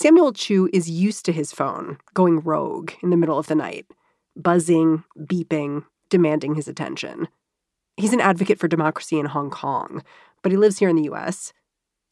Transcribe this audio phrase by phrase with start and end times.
[0.00, 3.84] Samuel Chu is used to his phone going rogue in the middle of the night,
[4.36, 7.26] buzzing, beeping, demanding his attention.
[7.96, 10.04] He's an advocate for democracy in Hong Kong,
[10.40, 11.52] but he lives here in the US.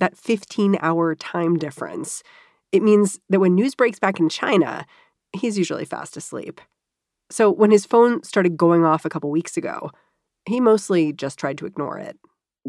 [0.01, 2.25] That 15 hour time difference,
[2.73, 4.85] it means that when news breaks back in China,
[5.33, 6.61] he's usually fast asleep.
[7.31, 9.93] So when his phone started going off a couple weeks ago,
[10.45, 12.19] he mostly just tried to ignore it.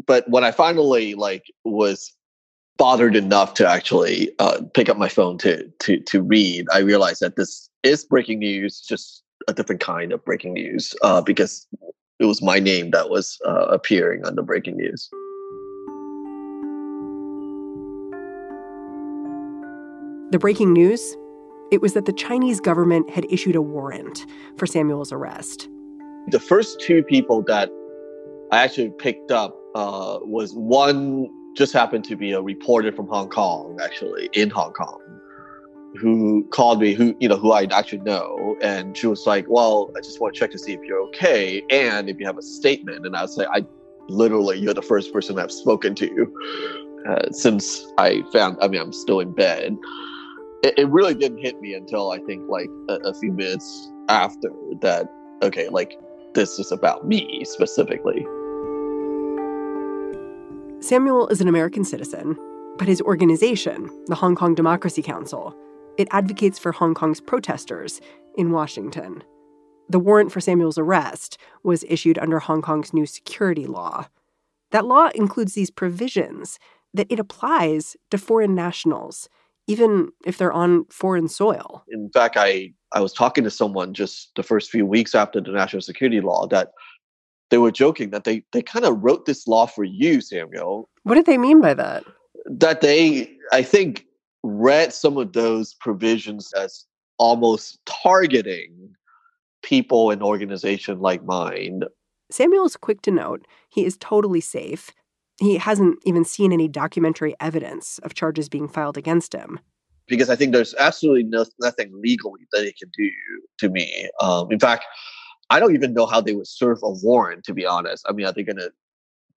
[0.06, 2.14] But when I finally like was
[2.78, 7.20] bothered enough to actually uh, pick up my phone to to to read, I realized
[7.20, 11.66] that this is breaking news, just a different kind of breaking news, uh, because
[12.18, 15.08] it was my name that was uh, appearing on the breaking news.
[20.30, 21.16] The breaking news
[21.70, 24.24] it was that the Chinese government had issued a warrant
[24.56, 25.68] for Samuel's arrest.
[26.28, 27.70] The first two people that
[28.50, 33.28] I actually picked up uh, was one just happened to be a reporter from Hong
[33.28, 35.00] Kong, actually in Hong Kong,
[35.96, 39.90] who called me, who you know, who I actually know, and she was like, "Well,
[39.96, 42.42] I just want to check to see if you're okay and if you have a
[42.42, 43.64] statement." And I was like, "I
[44.08, 46.34] literally, you're the first person I've spoken to
[47.08, 48.58] uh, since I found.
[48.60, 49.76] I mean, I'm still in bed."
[50.62, 54.50] It, it really didn't hit me until I think like a, a few minutes after
[54.80, 55.08] that.
[55.42, 55.98] Okay, like
[56.34, 58.26] this is about me specifically.
[60.88, 62.34] Samuel is an American citizen,
[62.78, 65.54] but his organization, the Hong Kong Democracy Council,
[65.98, 68.00] it advocates for Hong Kong's protesters
[68.38, 69.22] in Washington.
[69.90, 74.06] The warrant for Samuel's arrest was issued under Hong Kong's new security law.
[74.70, 76.58] That law includes these provisions
[76.94, 79.28] that it applies to foreign nationals,
[79.66, 81.84] even if they're on foreign soil.
[81.88, 85.52] In fact, I, I was talking to someone just the first few weeks after the
[85.52, 86.70] national security law that
[87.50, 90.88] they were joking that they they kind of wrote this law for you, Samuel.
[91.04, 92.04] What did they mean by that?
[92.46, 94.06] That they, I think,
[94.42, 96.84] read some of those provisions as
[97.18, 98.90] almost targeting
[99.62, 101.82] people and organization like mine.
[102.30, 104.90] Samuel is quick to note he is totally safe.
[105.40, 109.60] He hasn't even seen any documentary evidence of charges being filed against him.
[110.06, 113.10] Because I think there's absolutely no, nothing legally that they can do
[113.58, 114.08] to me.
[114.20, 114.84] Um, in fact,
[115.50, 118.04] I don't even know how they would serve a warrant, to be honest.
[118.08, 118.70] I mean, are they going to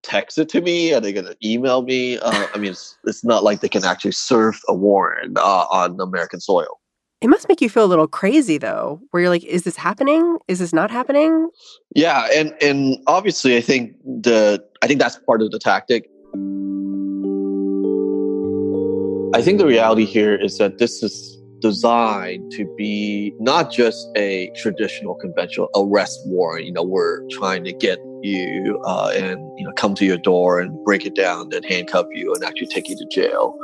[0.03, 0.93] text it to me?
[0.93, 2.19] Are they going to email me?
[2.19, 5.99] Uh, I mean, it's, it's, not like they can actually serve a warrant uh, on
[6.01, 6.79] American soil.
[7.21, 10.39] It must make you feel a little crazy, though, where you're like, "Is this happening?
[10.47, 11.49] Is this not happening?"
[11.93, 16.09] Yeah, and and obviously, I think the I think that's part of the tactic.
[19.35, 21.30] I think the reality here is that this is
[21.61, 26.65] designed to be not just a traditional conventional arrest warrant.
[26.65, 30.59] You know, we're trying to get you uh, and you know come to your door
[30.59, 33.55] and break it down, and handcuff you and actually take you to jail.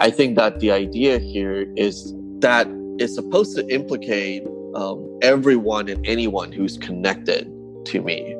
[0.00, 2.66] I think that the idea here is that
[2.98, 4.42] it's supposed to implicate
[4.74, 7.50] um, everyone and anyone who's connected
[7.86, 8.36] to me.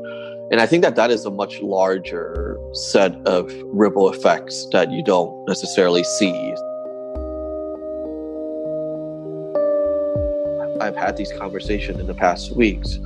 [0.50, 5.02] And I think that that is a much larger set of ripple effects that you
[5.02, 6.54] don't necessarily see
[10.92, 12.98] I've had these conversations in the past weeks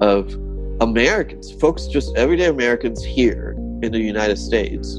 [0.00, 0.34] of
[0.80, 3.52] Americans, folks, just everyday Americans here
[3.82, 4.96] in the United States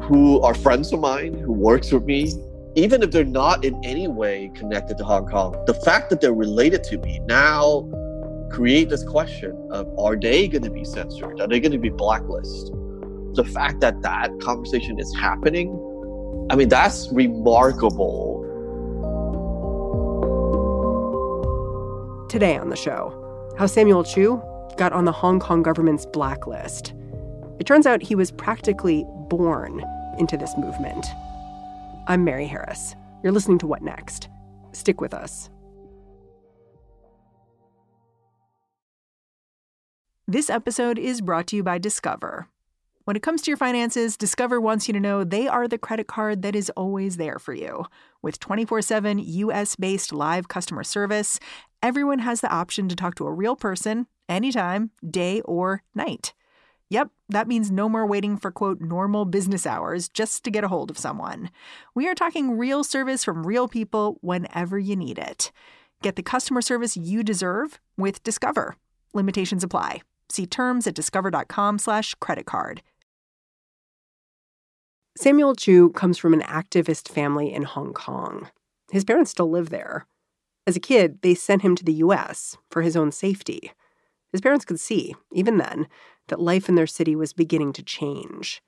[0.00, 2.32] who are friends of mine, who works with me,
[2.76, 6.32] even if they're not in any way connected to Hong Kong, the fact that they're
[6.32, 7.86] related to me now
[8.50, 11.42] create this question of are they going to be censored?
[11.42, 12.74] Are they going to be blacklisted?
[13.34, 15.68] The fact that that conversation is happening,
[16.48, 18.39] I mean, that's remarkable
[22.30, 24.40] Today on the show, how Samuel Chu
[24.76, 26.94] got on the Hong Kong government's blacklist.
[27.58, 29.82] It turns out he was practically born
[30.16, 31.04] into this movement.
[32.06, 32.94] I'm Mary Harris.
[33.24, 34.28] You're listening to What Next?
[34.70, 35.50] Stick with us.
[40.28, 42.46] This episode is brought to you by Discover.
[43.04, 46.06] When it comes to your finances, Discover wants you to know they are the credit
[46.06, 47.86] card that is always there for you.
[48.22, 51.40] With 24 7 US based live customer service
[51.82, 56.34] everyone has the option to talk to a real person anytime, day or night.
[56.90, 60.68] Yep, that means no more waiting for quote normal business hours just to get a
[60.68, 61.50] hold of someone.
[61.94, 65.52] We are talking real service from real people whenever you need it.
[66.02, 68.74] Get the customer service you deserve with Discover.
[69.14, 70.02] Limitations apply.
[70.28, 72.82] See terms at discover.com/slash credit card.
[75.16, 78.48] Samuel Chu comes from an activist family in Hong Kong.
[78.90, 80.06] His parents still live there.
[80.66, 83.72] As a kid, they sent him to the US for his own safety.
[84.32, 85.88] His parents could see, even then,
[86.28, 88.62] that life in their city was beginning to change.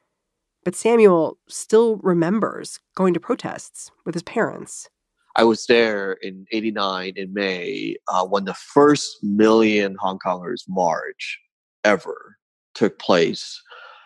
[0.64, 4.88] But Samuel still remembers going to protests with his parents.
[5.34, 11.40] I was there in 89 in May uh, when the first million Hong Kongers march
[11.84, 12.36] ever
[12.74, 13.60] took place.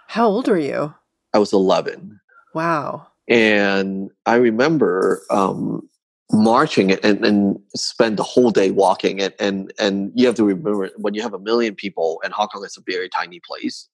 [0.09, 0.95] How old were you?
[1.35, 2.21] I was 11.
[2.55, 3.09] Wow.
[3.29, 5.89] And I remember um,
[6.33, 9.21] marching and, and spend the whole day walking.
[9.21, 12.49] And, and, and you have to remember when you have a million people, and Hong
[12.49, 13.89] Kong is a very tiny place,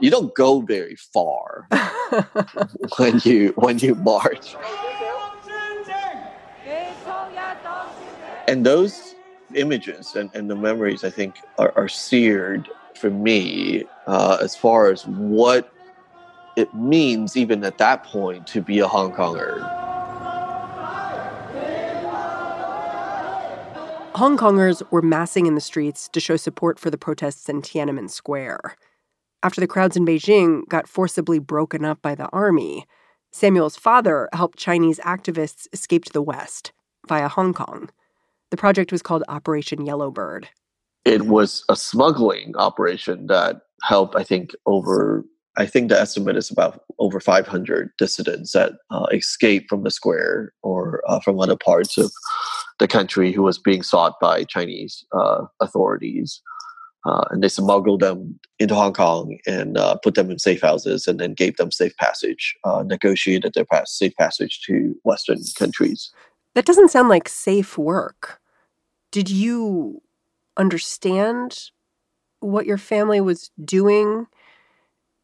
[0.00, 1.68] you don't go very far
[2.98, 4.54] when you when you march.
[8.48, 9.14] And those
[9.54, 14.90] images and, and the memories, I think, are, are seared for me uh, as far
[14.90, 15.72] as what
[16.56, 19.85] it means, even at that point, to be a Hong Konger.
[24.16, 28.08] Hong Kongers were massing in the streets to show support for the protests in Tiananmen
[28.08, 28.78] Square.
[29.42, 32.86] After the crowds in Beijing got forcibly broken up by the army,
[33.30, 36.72] Samuel's father helped Chinese activists escape to the West
[37.06, 37.90] via Hong Kong.
[38.50, 40.48] The project was called Operation Yellowbird.
[41.04, 45.26] It was a smuggling operation that helped, I think, over,
[45.58, 50.54] I think the estimate is about over 500 dissidents that uh, escaped from the square
[50.62, 52.10] or uh, from other parts of
[52.78, 56.40] the country who was being sought by Chinese uh, authorities.
[57.04, 61.06] Uh, and they smuggled them into Hong Kong and uh, put them in safe houses
[61.06, 66.10] and then gave them safe passage, uh, negotiated their pass- safe passage to Western countries.
[66.54, 68.40] That doesn't sound like safe work.
[69.12, 70.02] Did you
[70.56, 71.70] understand
[72.40, 74.26] what your family was doing?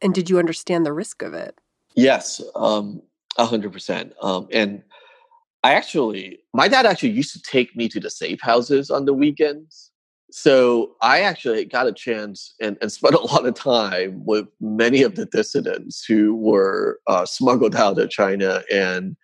[0.01, 1.59] And did you understand the risk of it?
[1.95, 3.01] Yes, um,
[3.37, 4.11] 100%.
[4.21, 4.83] Um, and
[5.63, 9.13] I actually, my dad actually used to take me to the safe houses on the
[9.13, 9.91] weekends.
[10.29, 15.03] So I actually got a chance and, and spent a lot of time with many
[15.03, 19.15] of the dissidents who were uh, smuggled out of China and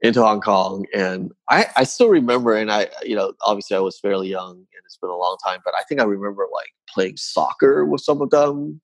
[0.00, 0.84] into Hong Kong.
[0.94, 4.82] And I, I still remember, and I, you know, obviously I was fairly young and
[4.84, 8.20] it's been a long time, but I think I remember like playing soccer with some
[8.20, 8.80] of them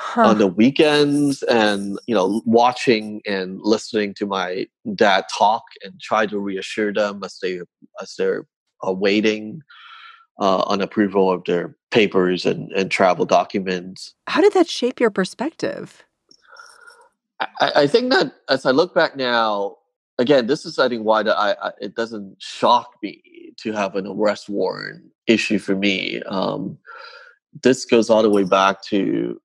[0.00, 0.28] huh.
[0.28, 6.26] on the weekends and, you know, watching and listening to my dad talk and try
[6.26, 7.60] to reassure them as they,
[8.00, 8.46] as they're
[8.86, 9.60] uh, waiting.
[10.40, 14.14] Uh, on approval of their papers and, and travel documents.
[14.26, 16.02] How did that shape your perspective?
[17.60, 19.76] I, I think that as I look back now,
[20.18, 23.20] again, this is I think why that I, I, it doesn't shock me
[23.58, 26.22] to have an arrest warrant issue for me.
[26.22, 26.78] Um,
[27.62, 29.38] this goes all the way back to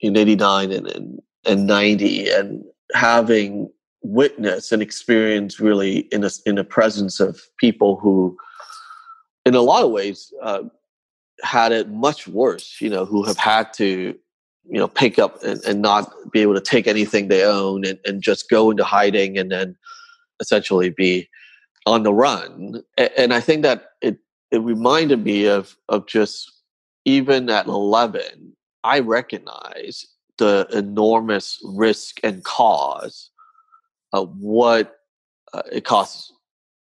[0.00, 2.64] in '89 and, and and '90, and
[2.94, 3.70] having
[4.02, 8.36] witnessed and experienced really in a, in the presence of people who,
[9.44, 10.62] in a lot of ways, uh,
[11.42, 12.78] had it much worse.
[12.80, 14.14] You know, who have had to
[14.64, 17.98] you know pick up and, and not be able to take anything they own and,
[18.04, 19.76] and just go into hiding and then
[20.40, 21.28] essentially be
[21.86, 22.82] on the run.
[22.96, 24.18] And I think that it
[24.50, 26.50] it reminded me of of just
[27.04, 28.54] even at 11,
[28.84, 30.06] I recognize
[30.38, 33.30] the enormous risk and cause
[34.12, 34.96] of what
[35.52, 36.32] uh, it costs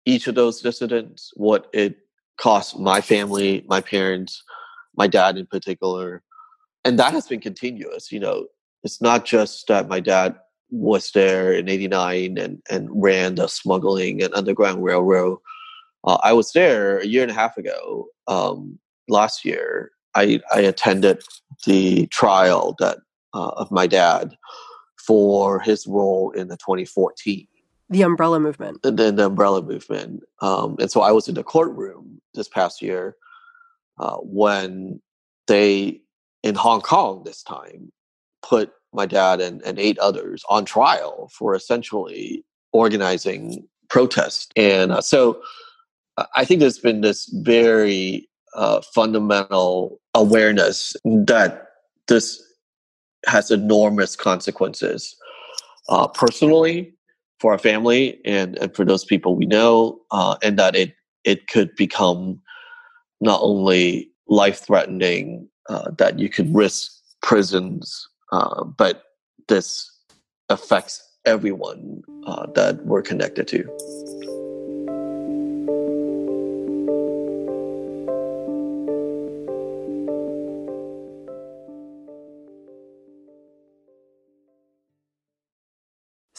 [0.06, 1.98] each of those dissidents, what it
[2.38, 4.44] costs my family, my parents,
[4.96, 6.22] my dad in particular.
[6.84, 8.12] And that has been continuous.
[8.12, 8.48] You know,
[8.84, 10.36] it's not just that my dad
[10.70, 15.40] was there in 89 and, and ran the smuggling and underground railroad.
[16.04, 19.92] Uh, I was there a year and a half ago, um, last year.
[20.16, 21.22] I, I attended
[21.66, 23.00] the trial that
[23.34, 24.36] uh, of my dad
[25.06, 27.48] for his role in the 2014
[27.90, 32.20] the umbrella movement the, the umbrella movement um, and so i was in the courtroom
[32.34, 33.16] this past year
[34.00, 35.00] uh, when
[35.48, 36.02] they
[36.44, 37.92] in hong kong this time
[38.42, 44.48] put my dad and, and eight others on trial for essentially organizing protests.
[44.56, 45.42] And uh, so
[46.34, 51.68] I think there's been this very uh, fundamental awareness that
[52.08, 52.42] this
[53.28, 55.16] has enormous consequences
[55.90, 56.94] uh, personally
[57.40, 61.48] for our family and, and for those people we know, uh, and that it it
[61.48, 62.40] could become
[63.22, 66.92] not only life threatening, uh, that you could risk
[67.22, 69.04] prisons uh, but
[69.48, 69.92] this
[70.50, 73.64] affects everyone uh, that we're connected to.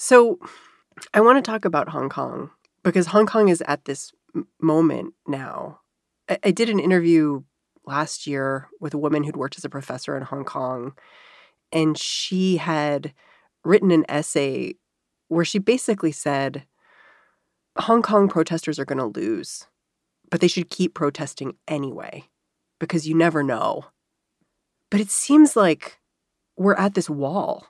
[0.06, 0.38] So,
[1.12, 2.50] I want to talk about Hong Kong
[2.84, 4.12] because Hong Kong is at this
[4.60, 5.80] moment now.
[6.28, 7.42] I, I did an interview
[7.86, 10.92] last year with a woman who'd worked as a professor in Hong Kong
[11.72, 13.14] and she had
[13.64, 14.74] written an essay
[15.26, 16.66] where she basically said
[17.76, 19.66] Hong Kong protesters are going to lose,
[20.30, 22.28] but they should keep protesting anyway
[22.78, 23.86] because you never know.
[24.88, 25.98] But it seems like
[26.56, 27.66] we're at this wall.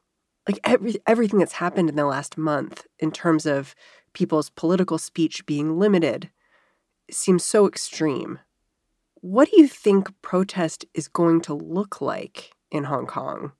[0.49, 3.75] Like every, everything that's happened in the last month in terms of
[4.12, 6.31] people's political speech being limited
[7.11, 8.38] seems so extreme.
[9.17, 13.53] What do you think protest is going to look like in Hong Kong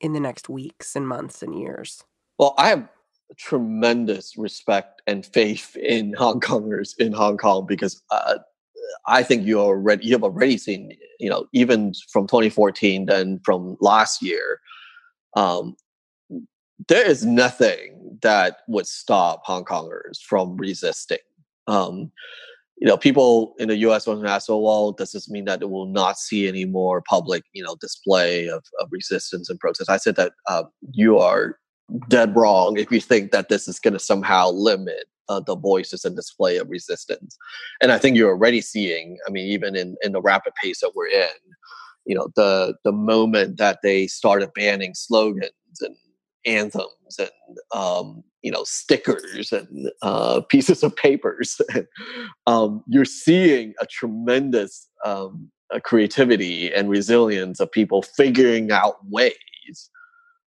[0.00, 2.04] in the next weeks and months and years?
[2.38, 2.88] Well, I have
[3.36, 8.38] tremendous respect and faith in Hong Kongers in Hong Kong because uh,
[9.06, 13.76] I think you already you have already seen you know even from 2014 then from
[13.80, 14.60] last year
[15.34, 15.76] um,
[16.88, 21.18] there is nothing that would stop Hong Kongers from resisting.
[21.66, 22.10] Um,
[22.78, 24.06] you know, people in the U.S.
[24.06, 27.02] want to ask, "Oh, well, does this mean that it will not see any more
[27.02, 31.58] public, you know, display of, of resistance and protest?" I said that uh, you are
[32.08, 36.04] dead wrong if you think that this is going to somehow limit uh, the voices
[36.04, 37.36] and display of resistance.
[37.80, 39.18] And I think you're already seeing.
[39.28, 41.28] I mean, even in in the rapid pace that we're in,
[42.04, 45.94] you know, the the moment that they started banning slogans and
[46.44, 47.30] anthems and
[47.74, 51.60] um, you know stickers and uh, pieces of papers.
[52.46, 55.50] um, you're seeing a tremendous um,
[55.84, 59.90] creativity and resilience of people figuring out ways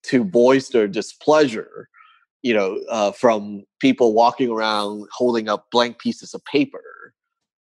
[0.04, 1.90] to voice their displeasure.
[2.42, 7.14] You know, uh, from people walking around holding up blank pieces of paper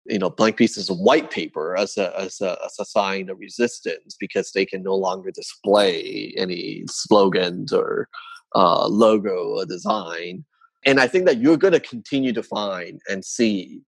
[0.06, 3.38] you know blank pieces of white paper as a, as a as a sign of
[3.38, 8.08] resistance because they can no longer display any slogans or
[8.54, 10.44] uh, logo or design.
[10.86, 13.80] And I think that you're going to continue to find and see,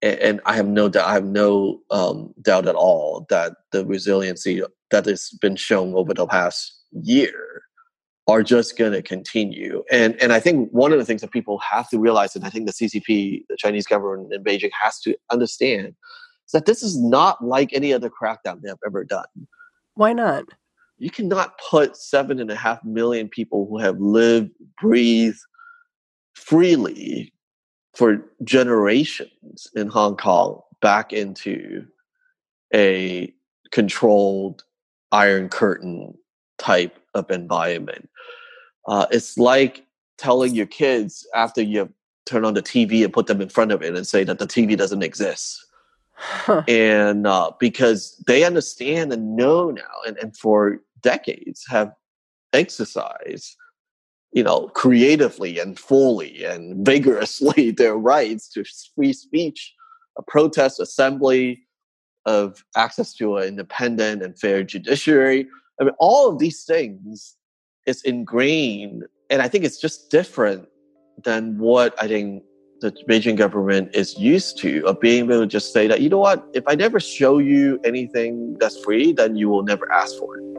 [0.00, 3.84] and, and I have no doubt, I have no um, doubt at all that the
[3.84, 7.62] resiliency that has been shown over the past year
[8.30, 9.82] are just going to continue.
[9.90, 12.50] And and I think one of the things that people have to realize, and I
[12.50, 15.88] think the CCP, the Chinese government in Beijing, has to understand,
[16.46, 19.26] is that this is not like any other crackdown they have ever done.
[19.94, 20.44] Why not?
[21.00, 25.40] you cannot put seven and a half million people who have lived, breathed
[26.34, 27.32] freely
[27.96, 31.86] for generations in Hong Kong back into
[32.74, 33.32] a
[33.72, 34.62] controlled
[35.10, 36.14] iron curtain
[36.60, 38.08] type of environment.
[38.86, 39.84] Uh, it's like
[40.18, 41.92] telling your kids after you
[42.26, 44.46] turn on the TV and put them in front of it and say that the
[44.46, 45.66] TV doesn't exist.
[46.12, 46.62] Huh.
[46.68, 51.92] And uh, because they understand and know now, and, and for decades have
[52.52, 53.56] exercised
[54.32, 58.64] you know creatively and fully and vigorously their rights to
[58.94, 59.72] free speech
[60.18, 61.62] a protest assembly
[62.26, 65.46] of access to an independent and fair judiciary
[65.80, 67.36] i mean all of these things
[67.86, 70.68] is ingrained and i think it's just different
[71.24, 72.42] than what i think
[72.80, 76.18] the Beijing government is used to of being able to just say that you know
[76.18, 80.38] what if I never show you anything that's free then you will never ask for
[80.38, 80.50] it.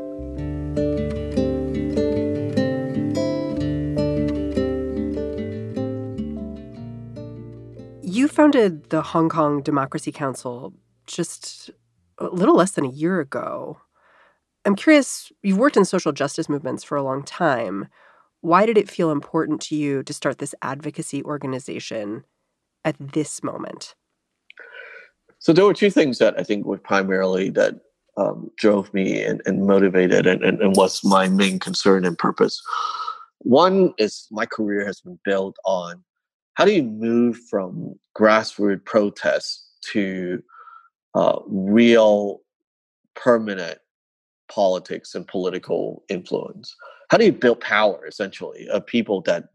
[8.03, 10.73] You founded the Hong Kong Democracy Council
[11.07, 11.71] just
[12.19, 13.79] a little less than a year ago.
[14.65, 17.87] I'm curious, you've worked in social justice movements for a long time.
[18.41, 22.23] Why did it feel important to you to start this advocacy organization
[22.83, 23.95] at this moment?
[25.39, 27.81] So there were two things that I think were primarily that
[28.17, 32.61] um, drove me and, and motivated and, and, and was my main concern and purpose.
[33.39, 36.03] One is my career has been built on
[36.53, 40.43] how do you move from grassroots protests to
[41.15, 42.41] uh, real
[43.15, 43.79] permanent
[44.51, 46.75] politics and political influence
[47.09, 49.45] how do you build power essentially of people that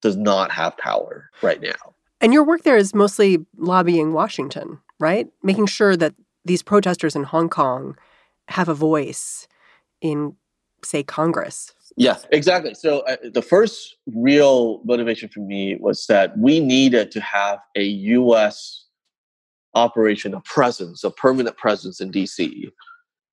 [0.00, 5.28] does not have power right now and your work there is mostly lobbying washington right
[5.42, 7.96] making sure that these protesters in hong kong
[8.48, 9.46] have a voice
[10.00, 10.34] in
[10.82, 12.74] say congress yeah, exactly.
[12.74, 17.84] So uh, the first real motivation for me was that we needed to have a
[17.84, 18.84] U.S.
[19.74, 22.70] operation, a presence, a permanent presence in D.C.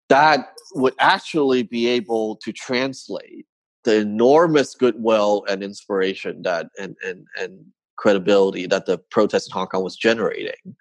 [0.10, 3.46] that would actually be able to translate
[3.84, 7.66] the enormous goodwill and inspiration that and and and
[7.98, 10.76] credibility that the protest in Hong Kong was generating,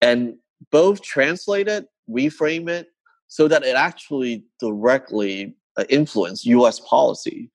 [0.00, 0.34] and
[0.70, 2.88] both translate it, reframe it,
[3.28, 6.80] so that it actually directly uh, influence U.S.
[6.80, 7.50] policy,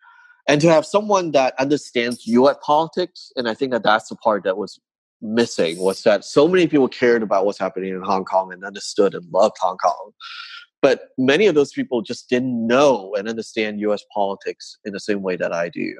[0.47, 2.57] and to have someone that understands U.S.
[2.63, 4.79] politics, and I think that that's the part that was
[5.21, 9.15] missing was that so many people cared about what's happening in Hong Kong and understood
[9.15, 10.11] and loved Hong Kong,
[10.83, 15.21] But many of those people just didn't know and understand US politics in the same
[15.21, 15.95] way that I do.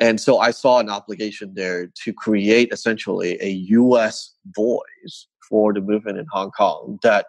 [0.00, 5.82] And so I saw an obligation there to create essentially a US voice for the
[5.82, 7.26] movement in Hong Kong that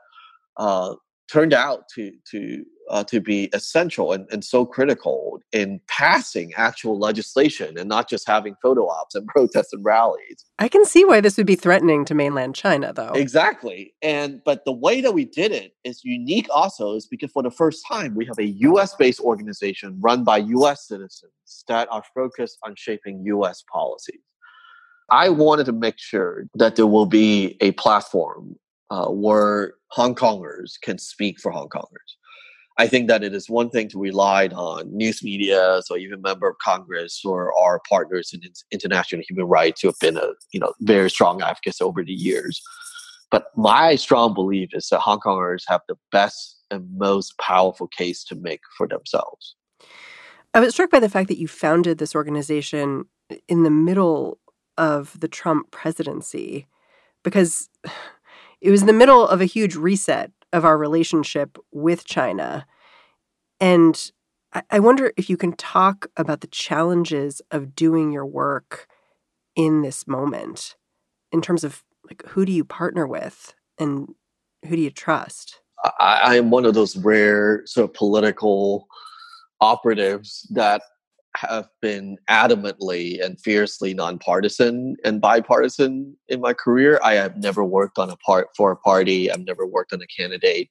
[0.56, 0.96] uh,
[1.32, 6.98] turned out to to uh, to be essential and, and so critical in passing actual
[6.98, 10.44] legislation and not just having photo ops and protests and rallies.
[10.58, 13.12] I can see why this would be threatening to mainland China, though.
[13.14, 16.48] Exactly, and but the way that we did it is unique.
[16.52, 18.96] Also, is because for the first time we have a U.S.
[18.96, 20.88] based organization run by U.S.
[20.88, 23.64] citizens that are focused on shaping U.S.
[23.72, 24.22] policies.
[25.12, 28.56] I wanted to make sure that there will be a platform
[28.89, 32.15] uh, where Hong Kongers can speak for Hong Kongers.
[32.77, 36.48] I think that it is one thing to rely on news media or even member
[36.48, 38.41] of Congress or our partners in
[38.72, 42.62] international human rights who have been a you know very strong advocates over the years.
[43.31, 48.24] But my strong belief is that Hong Kongers have the best and most powerful case
[48.25, 49.55] to make for themselves.
[50.53, 53.05] I was struck by the fact that you founded this organization
[53.48, 54.39] in the middle
[54.77, 56.65] of the Trump presidency
[57.24, 57.69] because
[58.62, 62.66] it was in the middle of a huge reset of our relationship with China.
[63.60, 64.12] And
[64.72, 68.88] I wonder if you can talk about the challenges of doing your work
[69.56, 70.75] in this moment
[71.32, 74.16] in terms of like who do you partner with and
[74.66, 75.62] who do you trust?
[76.00, 78.88] I, I am one of those rare sort of political
[79.62, 80.82] operatives that
[81.36, 87.00] have been adamantly and fiercely nonpartisan and bipartisan in my career.
[87.04, 89.32] I have never worked on a part for a party.
[89.32, 90.70] I've never worked on a candidate,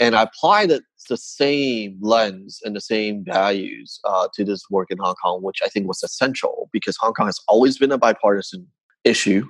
[0.00, 4.90] and I apply the, the same lens and the same values uh, to this work
[4.90, 7.98] in Hong Kong, which I think was essential because Hong Kong has always been a
[7.98, 8.66] bipartisan
[9.04, 9.46] issue.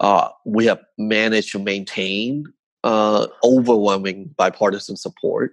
[0.00, 2.44] Uh, we have managed to maintain
[2.84, 5.52] uh, overwhelming bipartisan support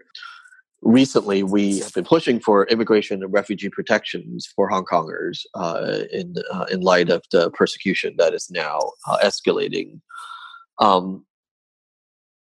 [0.82, 6.36] recently we have been pushing for immigration and refugee protections for Hong Kongers uh, in
[6.52, 10.00] uh, in light of the persecution that is now uh, escalating.
[10.80, 11.26] Um,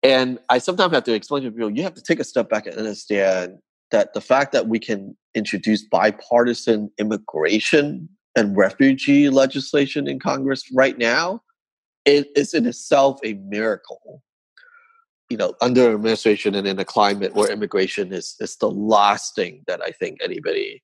[0.04, 2.68] and I sometimes have to explain to people: you have to take a step back
[2.68, 3.58] and understand
[3.92, 10.98] that the fact that we can introduce bipartisan immigration and refugee legislation in Congress right
[10.98, 11.42] now
[12.06, 14.22] it is in itself a miracle
[15.30, 19.64] you know, under administration and in a climate where immigration is is the last thing
[19.68, 20.84] that I think anybody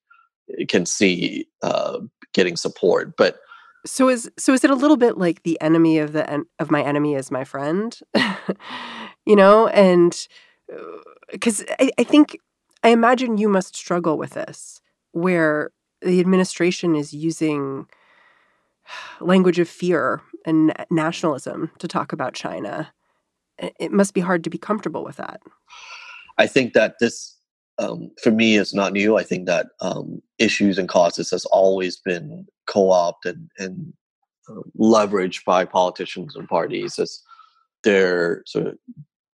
[0.58, 1.99] eh, can see uh,
[2.34, 3.15] getting support.
[3.17, 3.39] But
[3.86, 6.71] so is so is it a little bit like the enemy of the en- of
[6.71, 7.97] my enemy is my friend,
[9.25, 9.67] you know?
[9.67, 10.15] And
[11.32, 12.38] because uh, I, I think
[12.84, 17.88] I imagine you must struggle with this, where the administration is using
[19.21, 22.91] language of fear and nationalism to talk about China
[23.58, 25.42] it must be hard to be comfortable with that.
[26.38, 27.38] I think that this,
[27.78, 29.18] um, for me, is not new.
[29.18, 33.94] I think that um, issues and causes has always been co-opted and
[34.50, 37.22] uh, leveraged by politicians and parties as
[37.84, 38.78] their sort of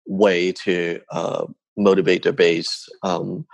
[0.07, 1.47] way to uh,
[1.77, 2.89] motivate their base.
[3.03, 3.47] Um,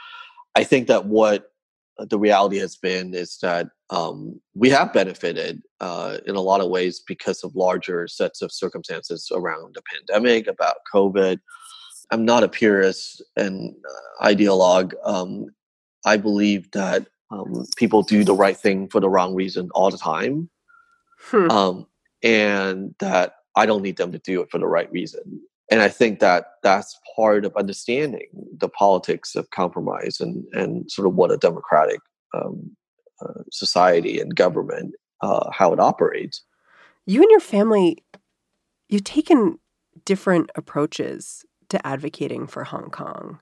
[0.55, 1.53] I think that what
[1.99, 6.71] the reality has been is that um, we have benefited uh, in a lot of
[6.71, 11.39] ways because of larger sets of circumstances around the pandemic, about COVID.
[12.11, 14.95] I'm not a purist and uh, ideologue.
[15.05, 15.47] Um,
[16.05, 19.99] I believe that um, people do the right thing for the wrong reason all the
[19.99, 20.51] time.
[21.31, 21.51] Hmm.
[21.51, 21.87] Um,
[22.23, 25.41] and that I don't need them to do it for the right reason
[25.71, 31.07] and I think that that's part of understanding the politics of compromise and and sort
[31.07, 32.01] of what a democratic
[32.35, 32.77] um,
[33.25, 36.43] uh, society and government uh, how it operates.
[37.07, 38.03] You and your family,
[38.89, 39.59] you've taken
[40.05, 43.41] different approaches to advocating for Hong Kong,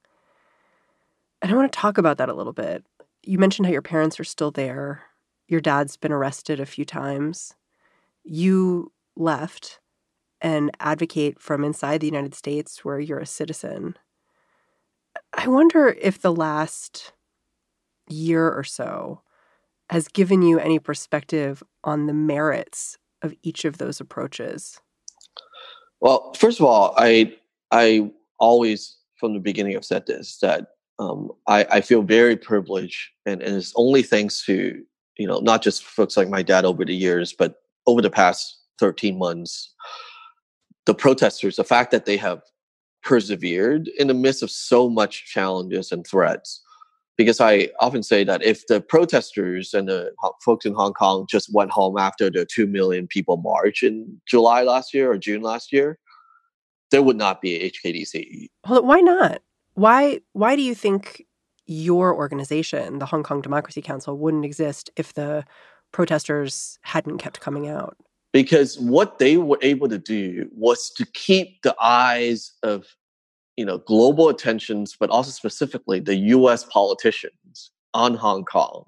[1.40, 2.84] and I want to talk about that a little bit.
[3.22, 5.02] You mentioned how your parents are still there.
[5.46, 7.54] Your dad's been arrested a few times.
[8.24, 9.80] You left
[10.40, 13.96] and advocate from inside the United States where you're a citizen.
[15.32, 17.12] I wonder if the last
[18.08, 19.22] year or so
[19.90, 24.80] has given you any perspective on the merits of each of those approaches.
[26.00, 27.34] Well, first of all, I
[27.70, 33.10] I always from the beginning have said this that um, I, I feel very privileged,
[33.26, 34.80] and, and it's only thanks to
[35.16, 38.58] you know not just folks like my dad over the years, but over the past
[38.78, 39.74] thirteen months,
[40.86, 42.42] the protesters, the fact that they have
[43.02, 46.62] persevered in the midst of so much challenges and threats.
[47.18, 51.52] Because I often say that if the protesters and the folks in Hong Kong just
[51.52, 55.72] went home after the 2 million people march in July last year or June last
[55.72, 55.98] year,
[56.90, 58.48] there would not be a HKDC.
[58.68, 59.42] Well, why not?
[59.74, 61.26] Why why do you think
[61.66, 65.44] your organization, the Hong Kong Democracy Council, wouldn't exist if the
[65.92, 67.96] protesters hadn't kept coming out?
[68.32, 72.86] Because what they were able to do was to keep the eyes of
[73.58, 76.62] you know global attentions, but also specifically the U.S.
[76.62, 78.84] politicians on Hong Kong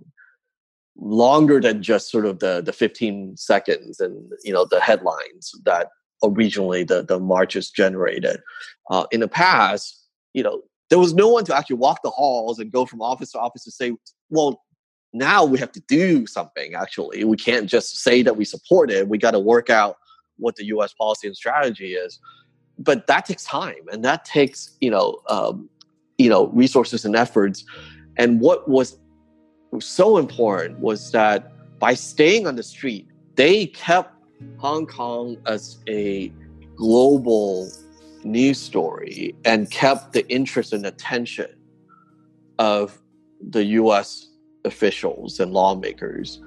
[0.96, 5.88] longer than just sort of the the 15 seconds and you know the headlines that
[6.22, 8.40] originally the the marches generated.
[8.90, 12.60] Uh, in the past, you know, there was no one to actually walk the halls
[12.60, 13.92] and go from office to office to say,
[14.28, 14.62] well,
[15.12, 16.76] now we have to do something.
[16.76, 19.08] Actually, we can't just say that we support it.
[19.08, 19.96] We got to work out
[20.36, 20.92] what the U.S.
[20.94, 22.20] policy and strategy is.
[22.82, 25.68] But that takes time, and that takes you know um,
[26.18, 27.64] you know resources and efforts.
[28.16, 28.98] And what was
[29.78, 34.14] so important was that by staying on the street, they kept
[34.58, 36.32] Hong Kong as a
[36.76, 37.70] global
[38.24, 41.48] news story and kept the interest and attention
[42.58, 43.00] of
[43.40, 44.28] the US
[44.64, 46.40] officials and lawmakers.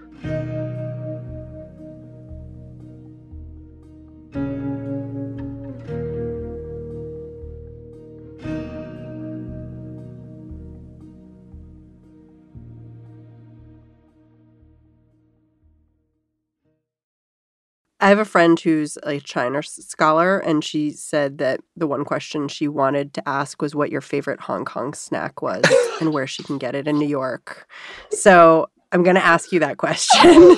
[18.13, 22.67] Have a friend who's a China scholar, and she said that the one question she
[22.67, 25.63] wanted to ask was what your favorite Hong Kong snack was
[25.99, 27.67] and where she can get it in New York.
[28.11, 30.55] So I'm going to ask you that question.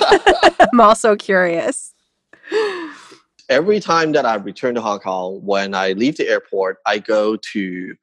[0.70, 1.94] I'm also curious.
[3.48, 7.38] Every time that I return to Hong Kong, when I leave the airport, I go
[7.54, 7.96] to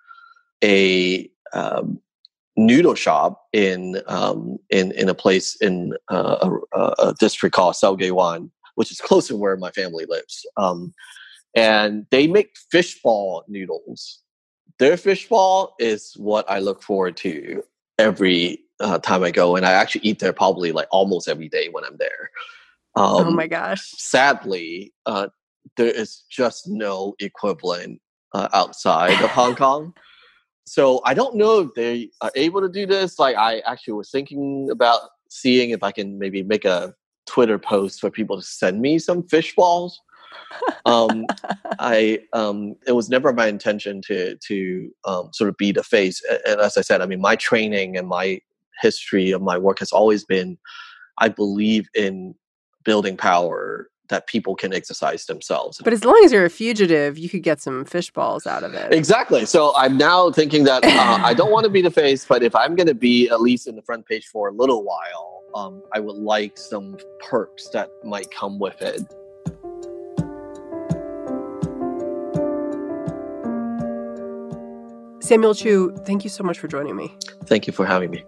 [0.63, 1.99] a um,
[2.57, 8.09] noodle shop in um, in in a place in uh, a, a, district called Sai
[8.09, 10.45] Wan which is close to where my family lives.
[10.57, 10.93] Um,
[11.55, 14.19] and they make fishball noodles.
[14.79, 17.63] Their fishball is what I look forward to
[17.99, 21.69] every uh, time I go, and I actually eat there probably like almost every day
[21.71, 22.31] when I'm there.
[22.95, 23.81] Oh um, oh my gosh!
[23.97, 25.27] Sadly, uh,
[25.77, 28.01] there is just no equivalent
[28.33, 29.93] uh, outside of Hong Kong.
[30.65, 33.19] So I don't know if they are able to do this.
[33.19, 36.93] Like I actually was thinking about seeing if I can maybe make a
[37.25, 40.01] Twitter post for people to send me some fish balls.
[40.85, 41.25] um,
[41.79, 46.21] I um, it was never my intention to to um, sort of be the face.
[46.45, 48.39] And as I said, I mean, my training and my
[48.81, 50.57] history of my work has always been,
[51.19, 52.35] I believe in
[52.83, 55.79] building power that people can exercise themselves.
[55.83, 58.73] But as long as you're a fugitive, you could get some fish balls out of
[58.73, 58.93] it.
[58.93, 59.45] Exactly.
[59.45, 62.55] So I'm now thinking that uh, I don't want to be the face, but if
[62.55, 65.81] I'm going to be at least in the front page for a little while, um,
[65.93, 69.01] I would like some perks that might come with it.
[75.21, 77.15] Samuel Chu, thank you so much for joining me.
[77.45, 78.25] Thank you for having me.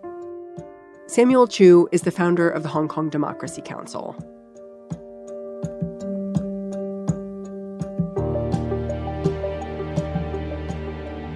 [1.07, 4.15] Samuel Chu is the founder of the Hong Kong Democracy Council.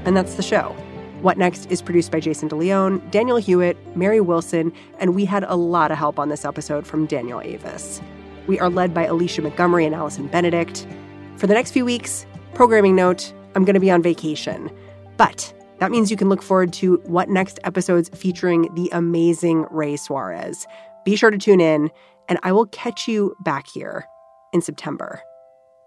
[0.10, 0.76] And that's the show.
[1.22, 5.56] What Next is produced by Jason DeLeon, Daniel Hewitt, Mary Wilson, and we had a
[5.56, 8.02] lot of help on this episode from Daniel Avis.
[8.48, 10.88] We are led by Alicia Montgomery and Allison Benedikt.
[11.36, 14.76] For the next few weeks, programming note, I'm going to be on vacation.
[15.16, 19.96] But that means you can look forward to What Next episodes featuring the amazing Ray
[19.96, 20.66] Suarez.
[21.06, 21.92] Be sure to tune in,
[22.28, 24.08] and I will catch you back here
[24.54, 25.22] in September.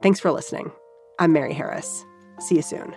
[0.01, 0.71] Thanks for listening.
[1.19, 2.05] I'm Mary Harris.
[2.39, 2.95] See you soon.